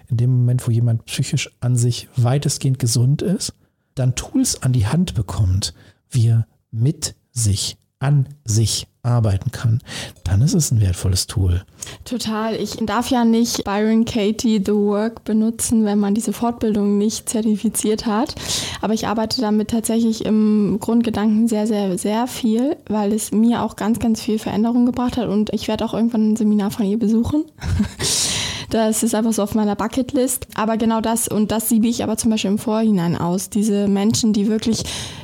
[0.10, 3.54] in dem Moment, wo jemand psychisch an sich weitestgehend gesund ist,
[3.96, 5.74] dann Tools an die Hand bekommt,
[6.10, 9.82] wie er mit sich, an sich arbeiten kann,
[10.24, 11.64] dann ist es ein wertvolles Tool.
[12.06, 12.56] Total.
[12.56, 18.06] Ich darf ja nicht Byron Katie The Work benutzen, wenn man diese Fortbildung nicht zertifiziert
[18.06, 18.36] hat.
[18.82, 23.76] Aber ich arbeite damit tatsächlich im Grundgedanken sehr, sehr, sehr viel, weil es mir auch
[23.76, 25.28] ganz, ganz viel Veränderung gebracht hat.
[25.28, 27.44] Und ich werde auch irgendwann ein Seminar von ihr besuchen.
[28.74, 30.48] Das ist einfach so auf meiner Bucketlist.
[30.56, 33.52] Aber genau das, und das siebe ich aber zum Beispiel im Vorhinein aus.
[33.52, 34.82] Diese Menschen, die wirklich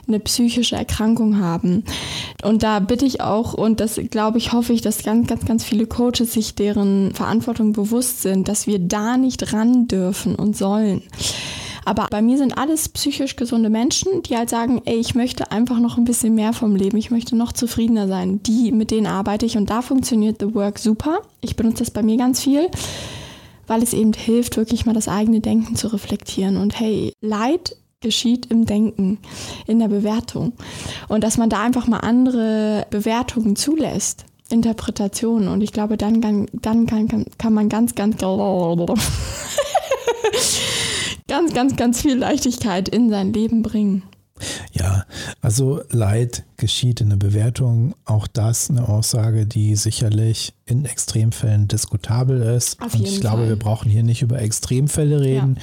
[0.08, 1.84] eine psychische Erkrankung haben.
[2.44, 5.64] Und da bitte ich auch, und das glaube ich, hoffe ich, dass ganz, ganz, ganz
[5.64, 11.02] viele Coaches sich deren Verantwortung bewusst sind, dass wir da nicht ran dürfen und sollen.
[11.86, 15.80] Aber bei mir sind alles psychisch gesunde Menschen, die halt sagen, ey, ich möchte einfach
[15.80, 18.44] noch ein bisschen mehr vom Leben, ich möchte noch zufriedener sein.
[18.44, 21.22] Die, mit denen arbeite ich und da funktioniert The Work super.
[21.42, 22.70] Ich benutze das bei mir ganz viel,
[23.70, 26.58] weil es eben hilft, wirklich mal das eigene Denken zu reflektieren.
[26.58, 29.20] Und hey, Leid geschieht im Denken,
[29.68, 30.54] in der Bewertung.
[31.08, 34.26] Und dass man da einfach mal andere Bewertungen zulässt.
[34.52, 38.18] Interpretationen und ich glaube, dann, kann, dann kann, kann, kann man ganz, ganz,
[41.28, 44.02] ganz, ganz, ganz viel Leichtigkeit in sein Leben bringen.
[44.72, 45.06] Ja,
[45.42, 47.96] also Leid geschieht in der Bewertung.
[48.06, 52.82] Auch das eine Aussage, die sicherlich in Extremfällen diskutabel ist.
[52.82, 53.50] Auf und ich glaube, Fall.
[53.50, 55.60] wir brauchen hier nicht über Extremfälle reden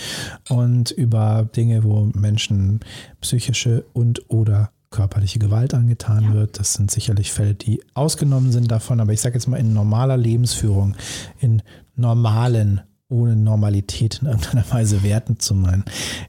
[0.48, 2.80] und über Dinge, wo Menschen
[3.20, 6.34] psychische und oder körperliche Gewalt angetan Ja.
[6.34, 6.58] wird.
[6.58, 9.00] Das sind sicherlich Fälle, die ausgenommen sind davon.
[9.00, 10.96] Aber ich sage jetzt mal in normaler Lebensführung,
[11.38, 11.62] in
[11.96, 15.84] normalen ohne Normalität in irgendeiner Weise wertend zu meinen,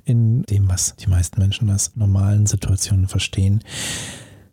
[0.06, 3.64] in dem, was die meisten Menschen als normalen Situationen verstehen.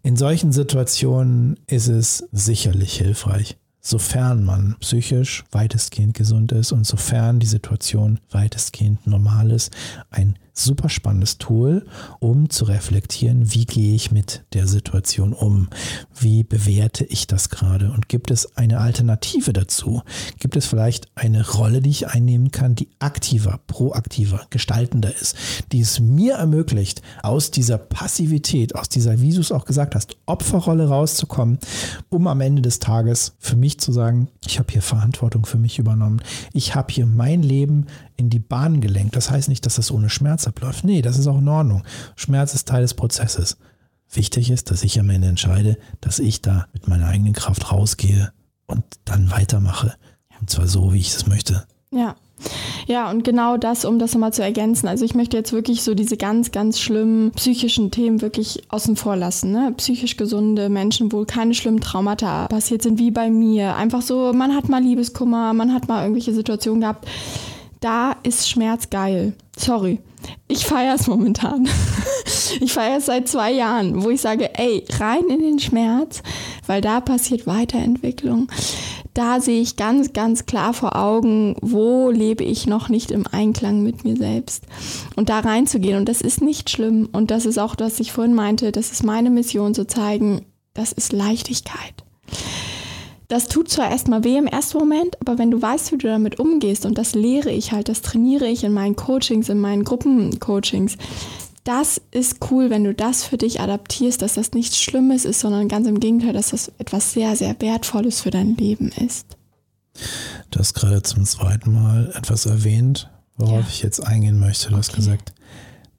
[0.03, 7.41] In solchen Situationen ist es sicherlich hilfreich, sofern man psychisch weitestgehend gesund ist und sofern
[7.41, 9.75] die Situation weitestgehend normal ist,
[10.11, 11.85] ein super spannendes Tool,
[12.21, 15.69] um zu reflektieren, wie gehe ich mit der Situation um?
[16.19, 17.91] Wie bewerte ich das gerade?
[17.91, 20.03] Und gibt es eine Alternative dazu?
[20.39, 25.37] Gibt es vielleicht eine Rolle, die ich einnehmen kann, die aktiver, proaktiver, gestaltender ist,
[25.73, 30.17] die es mir ermöglicht, aus dieser Passivität, aus dieser, wie du es auch gesagt hast,
[30.27, 31.59] Opferrolle rauszukommen,
[32.11, 35.79] um am Ende des Tages für mich zu sagen, ich habe hier Verantwortung für mich
[35.79, 36.23] übernommen.
[36.53, 39.17] Ich habe hier mein Leben in die Bahn gelenkt.
[39.17, 40.85] Das heißt nicht, dass das ohne Schmerz abläuft.
[40.85, 41.83] Nee, das ist auch in Ordnung.
[42.17, 43.57] Schmerz ist Teil des Prozesses.
[44.13, 48.33] Wichtig ist, dass ich am Ende entscheide, dass ich da mit meiner eigenen Kraft rausgehe
[48.67, 49.95] und dann weitermache.
[50.41, 51.65] Und zwar so, wie ich es möchte.
[51.91, 52.17] Ja.
[52.87, 54.89] Ja, und genau das, um das nochmal zu ergänzen.
[54.89, 59.17] Also ich möchte jetzt wirklich so diese ganz, ganz schlimmen psychischen Themen wirklich außen vor
[59.17, 59.53] lassen.
[59.53, 59.73] Ne?
[59.77, 63.77] Psychisch gesunde Menschen, wo keine schlimmen Traumata passiert sind, wie bei mir.
[63.77, 67.09] Einfach so, man hat mal Liebeskummer, man hat mal irgendwelche Situationen gehabt.
[67.85, 69.35] Da ist Schmerz geil.
[69.59, 70.01] Sorry.
[70.49, 71.69] Ich feiere es momentan.
[72.61, 76.23] Ich feiere es seit zwei Jahren, wo ich sage, ey, rein in den Schmerz,
[76.67, 78.49] weil da passiert Weiterentwicklung.
[79.13, 83.83] Da sehe ich ganz, ganz klar vor Augen, wo lebe ich noch nicht im Einklang
[83.83, 84.67] mit mir selbst.
[85.17, 85.99] Und da reinzugehen.
[85.99, 87.09] Und das ist nicht schlimm.
[87.13, 90.93] Und das ist auch, was ich vorhin meinte, das ist meine Mission zu zeigen, das
[90.93, 92.04] ist Leichtigkeit.
[93.29, 96.39] Das tut zwar erstmal weh im ersten Moment, aber wenn du weißt, wie du damit
[96.39, 100.97] umgehst, und das lehre ich halt, das trainiere ich in meinen Coachings, in meinen Gruppencoachings,
[101.65, 105.69] das ist cool, wenn du das für dich adaptierst, dass das nichts Schlimmes ist, sondern
[105.69, 109.27] ganz im Gegenteil, dass das etwas sehr, sehr Wertvolles für dein Leben ist.
[110.51, 113.67] Du hast gerade zum zweiten Mal etwas erwähnt, worauf Ja.
[113.71, 114.69] ich jetzt eingehen möchte.
[114.69, 114.97] Du hast Okay.
[114.99, 115.33] gesagt,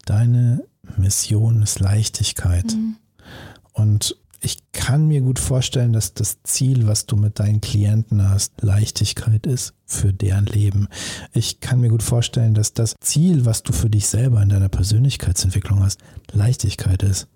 [0.05, 0.63] deine
[0.97, 2.77] Mission ist Leichtigkeit.
[3.73, 8.61] Und ich kann mir gut vorstellen, dass das Ziel, was du mit deinen Klienten hast,
[8.61, 10.87] Leichtigkeit ist für deren Leben.
[11.33, 14.69] Ich kann mir gut vorstellen, dass das Ziel, was du für dich selber in deiner
[14.69, 17.27] Persönlichkeitsentwicklung hast, Leichtigkeit ist.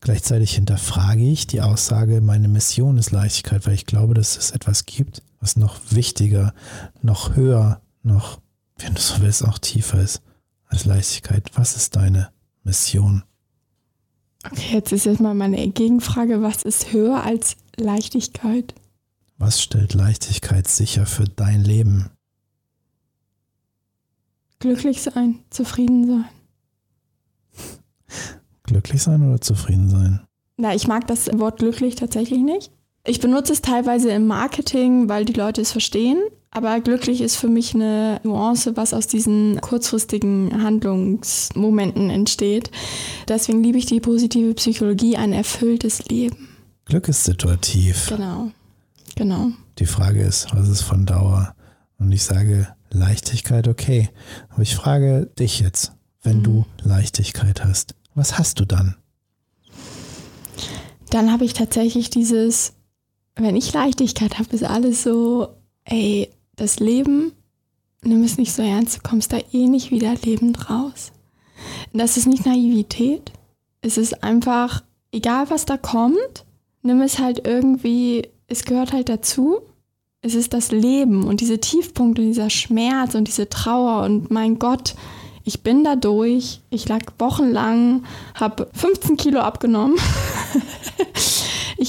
[0.00, 4.84] Gleichzeitig hinterfrage ich die Aussage, meine Mission ist Leichtigkeit, weil ich glaube, dass es etwas
[4.84, 6.52] gibt, was noch wichtiger,
[7.00, 8.40] noch höher, noch,
[8.78, 10.20] wenn du so willst, auch tiefer ist
[10.66, 11.50] als Leichtigkeit.
[11.54, 12.30] Was ist deine
[12.64, 13.22] Mission?
[14.50, 18.74] Okay, jetzt ist jetzt mal meine Gegenfrage, was ist höher als Leichtigkeit?
[19.38, 22.10] Was stellt Leichtigkeit sicher für dein Leben?
[24.58, 26.24] Glücklich sein, zufrieden sein.
[28.62, 30.20] Glücklich sein oder zufrieden sein?
[30.56, 32.70] Na, ich mag das Wort glücklich tatsächlich nicht.
[33.06, 36.18] Ich benutze es teilweise im Marketing, weil die Leute es verstehen.
[36.54, 42.70] Aber glücklich ist für mich eine Nuance, was aus diesen kurzfristigen Handlungsmomenten entsteht.
[43.26, 46.48] Deswegen liebe ich die positive Psychologie, ein erfülltes Leben.
[46.84, 48.06] Glück ist situativ.
[48.08, 48.52] Genau.
[49.16, 49.48] Genau.
[49.80, 51.56] Die Frage ist, was ist von Dauer?
[51.98, 54.10] Und ich sage Leichtigkeit, okay.
[54.50, 58.94] Aber ich frage dich jetzt, wenn du Leichtigkeit hast, was hast du dann?
[61.10, 62.74] Dann habe ich tatsächlich dieses,
[63.34, 65.48] wenn ich Leichtigkeit habe, ist alles so,
[65.84, 67.32] ey, das Leben,
[68.02, 71.12] nimm es nicht so ernst, du kommst da eh nicht wieder lebend raus.
[71.92, 73.32] Das ist nicht Naivität.
[73.80, 76.44] Es ist einfach, egal was da kommt,
[76.82, 79.60] nimm es halt irgendwie, es gehört halt dazu.
[80.20, 84.94] Es ist das Leben und diese Tiefpunkte, dieser Schmerz und diese Trauer und mein Gott,
[85.44, 86.60] ich bin da durch.
[86.70, 89.98] Ich lag wochenlang, habe 15 Kilo abgenommen.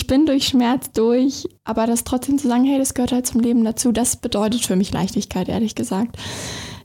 [0.05, 3.41] ich bin durch Schmerz durch, aber das trotzdem zu sagen, hey, das gehört halt zum
[3.41, 6.15] Leben dazu, das bedeutet für mich Leichtigkeit, ehrlich gesagt.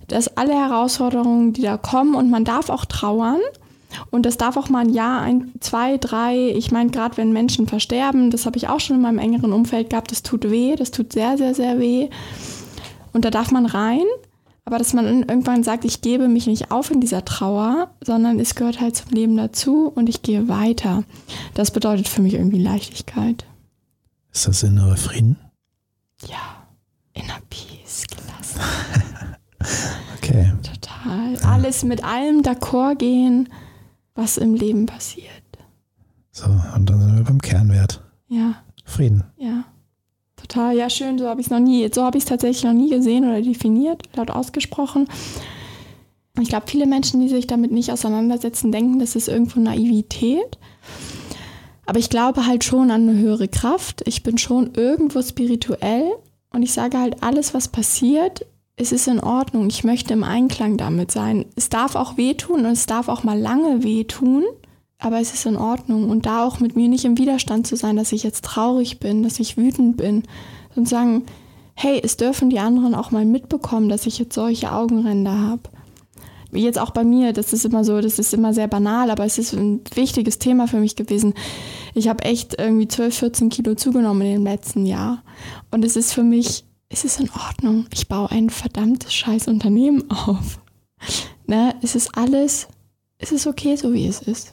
[0.09, 3.40] dass alle Herausforderungen, die da kommen, und man darf auch trauern,
[4.11, 6.48] und das darf auch mal ein Jahr, ein, zwei, drei.
[6.56, 9.90] Ich meine, gerade wenn Menschen versterben, das habe ich auch schon in meinem engeren Umfeld
[9.90, 12.09] gehabt, das tut weh, das tut sehr, sehr, sehr weh.
[13.12, 14.06] Und da darf man rein,
[14.70, 18.54] aber dass man irgendwann sagt, ich gebe mich nicht auf in dieser Trauer, sondern es
[18.54, 21.02] gehört halt zum Leben dazu und ich gehe weiter.
[21.54, 23.44] Das bedeutet für mich irgendwie Leichtigkeit.
[24.33, 25.37] Ist das innere Frieden?
[26.24, 26.68] Ja,
[27.14, 28.61] inner Peace, gelassen.
[30.16, 30.52] okay.
[30.62, 31.37] Total.
[31.52, 33.48] Alles mit allem d'accord gehen,
[34.14, 35.26] was im Leben passiert.
[36.30, 36.44] So,
[36.76, 38.04] und dann sind wir beim Kernwert.
[38.28, 38.62] Ja.
[38.85, 39.24] Frieden.
[39.37, 39.64] Ja.
[40.50, 41.16] Total, ja, schön.
[41.16, 43.40] So habe ich es noch nie, so habe ich es tatsächlich noch nie gesehen oder
[43.40, 45.06] definiert, laut ausgesprochen.
[46.40, 50.58] Ich glaube, viele Menschen, die sich damit nicht auseinandersetzen, denken, das ist irgendwo Naivität.
[51.86, 54.02] Aber ich glaube halt schon an eine höhere Kraft.
[54.06, 56.10] Ich bin schon irgendwo spirituell
[56.52, 59.68] und ich sage halt, alles, was passiert, es ist in Ordnung.
[59.68, 61.44] Ich möchte im Einklang damit sein.
[61.54, 64.42] Es darf auch wehtun und es darf auch mal lange wehtun,
[65.00, 66.08] aber es ist in Ordnung.
[66.10, 69.22] Und da auch mit mir nicht im Widerstand zu sein, dass ich jetzt traurig bin,
[69.22, 70.22] dass ich wütend bin
[70.76, 71.24] und sagen,
[71.74, 75.62] hey, es dürfen die anderen auch mal mitbekommen, dass ich jetzt solche Augenränder habe.
[76.52, 79.38] Jetzt auch bei mir, das ist immer so, das ist immer sehr banal, aber es
[79.38, 81.34] ist ein wichtiges Thema für mich gewesen.
[81.94, 85.22] Ich habe echt irgendwie 12, 14 Kilo zugenommen in dem letzten Jahr.
[85.70, 87.86] Und es ist für mich es ist in Ordnung.
[87.94, 90.60] Ich baue ein verdammtes scheiß Unternehmen auf.
[91.46, 92.68] Ne, es ist alles,
[93.18, 94.52] es ist okay, so wie es ist.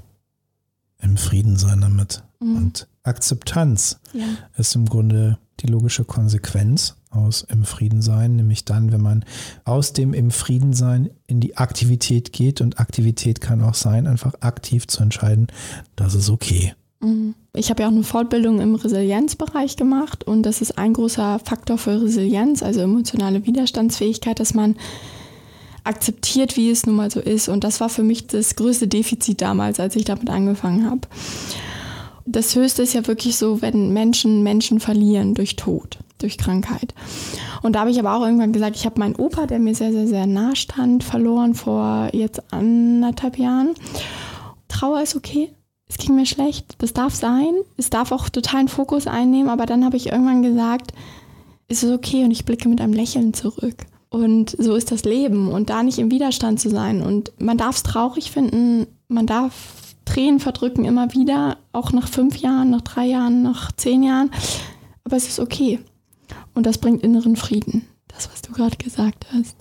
[0.99, 2.23] Im Frieden sein damit.
[2.39, 2.55] Mhm.
[2.55, 4.25] Und Akzeptanz ja.
[4.57, 9.25] ist im Grunde die logische Konsequenz aus im Frieden sein, nämlich dann, wenn man
[9.63, 14.33] aus dem im Frieden sein in die Aktivität geht und Aktivität kann auch sein, einfach
[14.41, 15.47] aktiv zu entscheiden,
[15.95, 16.73] das ist okay.
[16.99, 17.33] Mhm.
[17.53, 21.77] Ich habe ja auch eine Fortbildung im Resilienzbereich gemacht und das ist ein großer Faktor
[21.77, 24.75] für Resilienz, also emotionale Widerstandsfähigkeit, dass man
[25.87, 27.49] akzeptiert, wie es nun mal so ist.
[27.49, 31.01] Und das war für mich das größte Defizit damals, als ich damit angefangen habe.
[32.25, 36.93] Das Höchste ist ja wirklich so, wenn Menschen Menschen verlieren durch Tod, durch Krankheit.
[37.63, 39.93] Und da habe ich aber auch irgendwann gesagt, ich habe meinen Opa, der mir sehr,
[39.93, 43.75] sehr, sehr nah stand, verloren vor jetzt anderthalb Jahren.
[44.67, 45.49] Trauer ist okay,
[45.87, 49.85] es ging mir schlecht, das darf sein, es darf auch totalen Fokus einnehmen, aber dann
[49.85, 50.91] habe ich irgendwann gesagt,
[51.69, 53.85] es ist okay und ich blicke mit einem Lächeln zurück.
[54.09, 57.01] Und so ist das Leben und da nicht im Widerstand zu sein.
[57.01, 62.37] Und man darf es traurig finden, man darf Tränen verdrücken immer wieder, auch nach fünf
[62.37, 64.31] Jahren, nach drei Jahren, nach zehn Jahren.
[65.03, 65.79] Aber es ist okay.
[66.53, 67.85] Und das bringt inneren Frieden.
[68.07, 69.55] Das, was du gerade gesagt hast.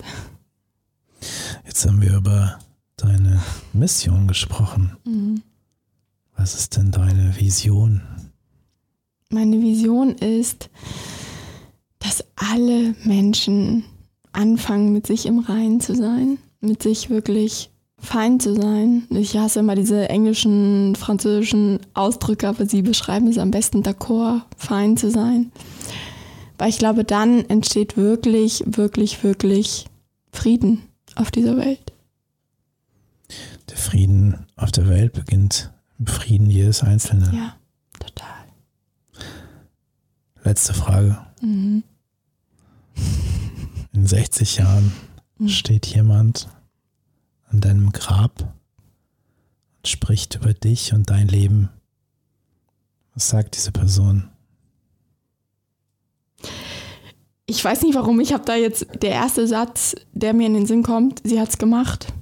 [1.65, 2.59] Jetzt haben wir über
[2.95, 3.41] deine
[3.73, 4.95] Mission gesprochen.
[5.03, 5.41] Mhm.
[6.35, 8.01] Was ist denn deine Vision?
[9.29, 10.69] Meine Vision ist,
[11.99, 13.83] dass alle Menschen
[14.37, 19.07] anfangen, mit sich im Reinen zu sein, mit sich wirklich fein zu sein.
[19.09, 24.95] Ich hasse immer diese englischen, französischen Ausdrücke, aber sie beschreiben es am besten d'accord, fein
[24.97, 25.51] zu sein.
[26.57, 29.85] Weil ich glaube, dann entsteht wirklich, wirklich, wirklich
[30.31, 30.83] Frieden
[31.15, 31.91] auf dieser Welt.
[33.69, 35.71] Der Frieden auf der Welt beginnt
[36.05, 37.31] Frieden jedes Einzelne.
[37.33, 37.55] Ja,
[37.99, 38.45] total.
[40.43, 41.17] Letzte Frage.
[41.41, 41.83] Mhm.
[43.97, 44.93] In 60 Jahren
[45.39, 45.49] mhm.
[45.49, 46.49] steht jemand
[47.49, 48.53] an deinem Grab
[49.77, 51.69] und spricht über dich und dein Leben.
[53.15, 54.29] Was sagt diese Person?
[57.47, 60.67] Ich weiß nicht warum, ich habe da jetzt der erste Satz, der mir in den
[60.67, 62.13] Sinn kommt, sie hat es gemacht.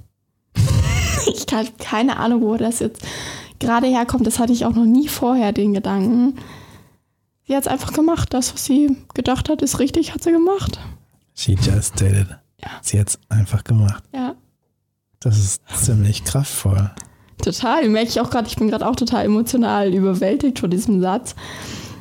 [1.26, 3.02] ich habe keine Ahnung, wo das jetzt
[3.58, 6.38] gerade herkommt, das hatte ich auch noch nie vorher, den Gedanken.
[7.46, 8.32] Sie hat es einfach gemacht.
[8.32, 10.80] Das, was sie gedacht hat, ist richtig, hat sie gemacht.
[11.36, 12.28] She just did it.
[12.62, 12.70] Ja.
[12.80, 14.02] Sie hat es einfach gemacht.
[14.12, 14.34] Ja.
[15.20, 16.90] Das ist ziemlich kraftvoll.
[17.42, 17.88] Total.
[17.88, 21.34] Merke ich auch gerade, ich bin gerade auch total emotional überwältigt von diesem Satz.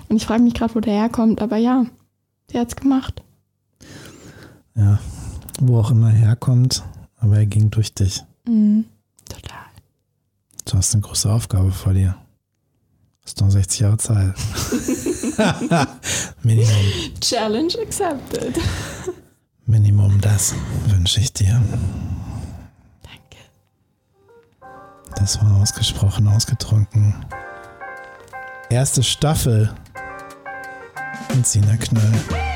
[0.08, 1.42] Und ich frage mich gerade, wo der herkommt.
[1.42, 1.86] Aber ja,
[2.50, 3.22] sie hat es gemacht.
[4.76, 5.00] Ja,
[5.60, 6.84] wo auch immer herkommt,
[7.18, 8.24] aber er ging durch dich.
[8.48, 8.86] Mhm.
[9.28, 9.58] Total.
[10.66, 12.16] Du hast eine große Aufgabe vor dir.
[13.22, 14.34] Du hast noch 60 Jahre Zeit.
[16.44, 16.76] Minimum.
[17.20, 18.56] Challenge accepted.
[19.76, 20.56] Minimum das
[20.88, 21.62] wünsche ich dir.
[23.04, 23.44] Danke.
[25.18, 27.14] Das war ausgesprochen, ausgetrunken.
[28.70, 29.70] Erste Staffel
[31.36, 32.55] mit Sina Knöll.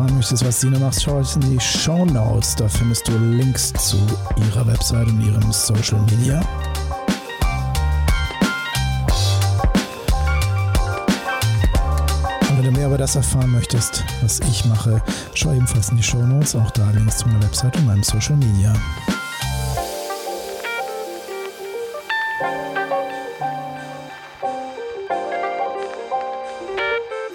[0.00, 2.56] Erfahren möchtest, was Sina macht, schau in die Show Notes.
[2.56, 3.98] Da findest du Links zu
[4.36, 6.40] ihrer Website und ihrem Social Media.
[12.48, 15.02] Und wenn du mehr über das erfahren möchtest, was ich mache,
[15.34, 16.56] schau ebenfalls in die Show Notes.
[16.56, 18.72] Auch da Links zu meiner Website und meinem Social Media.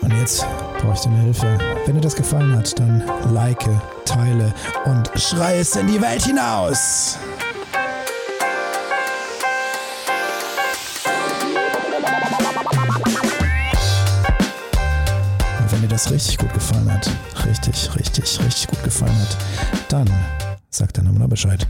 [0.01, 0.47] Und jetzt
[0.85, 1.57] brauche ich deine Hilfe.
[1.85, 3.67] Wenn dir das gefallen hat, dann like,
[4.05, 4.53] teile
[4.85, 7.17] und schrei es in die Welt hinaus.
[15.59, 17.09] Und wenn dir das richtig gut gefallen hat,
[17.45, 19.37] richtig, richtig, richtig gut gefallen hat,
[19.89, 20.09] dann
[20.69, 21.65] sag deiner Mutter Bescheid.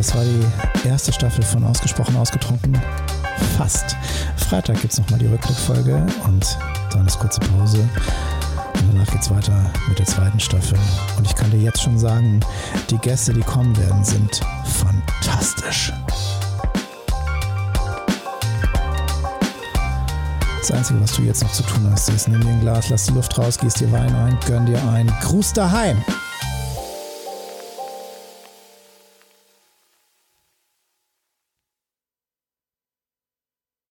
[0.00, 2.74] Das war die erste Staffel von Ausgesprochen Ausgetrunken.
[3.58, 3.94] Fast.
[4.48, 6.58] Freitag gibt es nochmal die Rückblickfolge und
[6.90, 7.86] dann ist kurze Pause.
[8.76, 10.78] Und danach geht es weiter mit der zweiten Staffel.
[11.18, 12.40] Und ich kann dir jetzt schon sagen,
[12.88, 15.92] die Gäste, die kommen werden, sind fantastisch.
[20.60, 23.04] Das Einzige, was du jetzt noch zu tun hast, ist, nimm dir ein Glas, lass
[23.04, 26.02] die Luft raus, gieß dir Wein ein, gönn dir ein, Gruß daheim.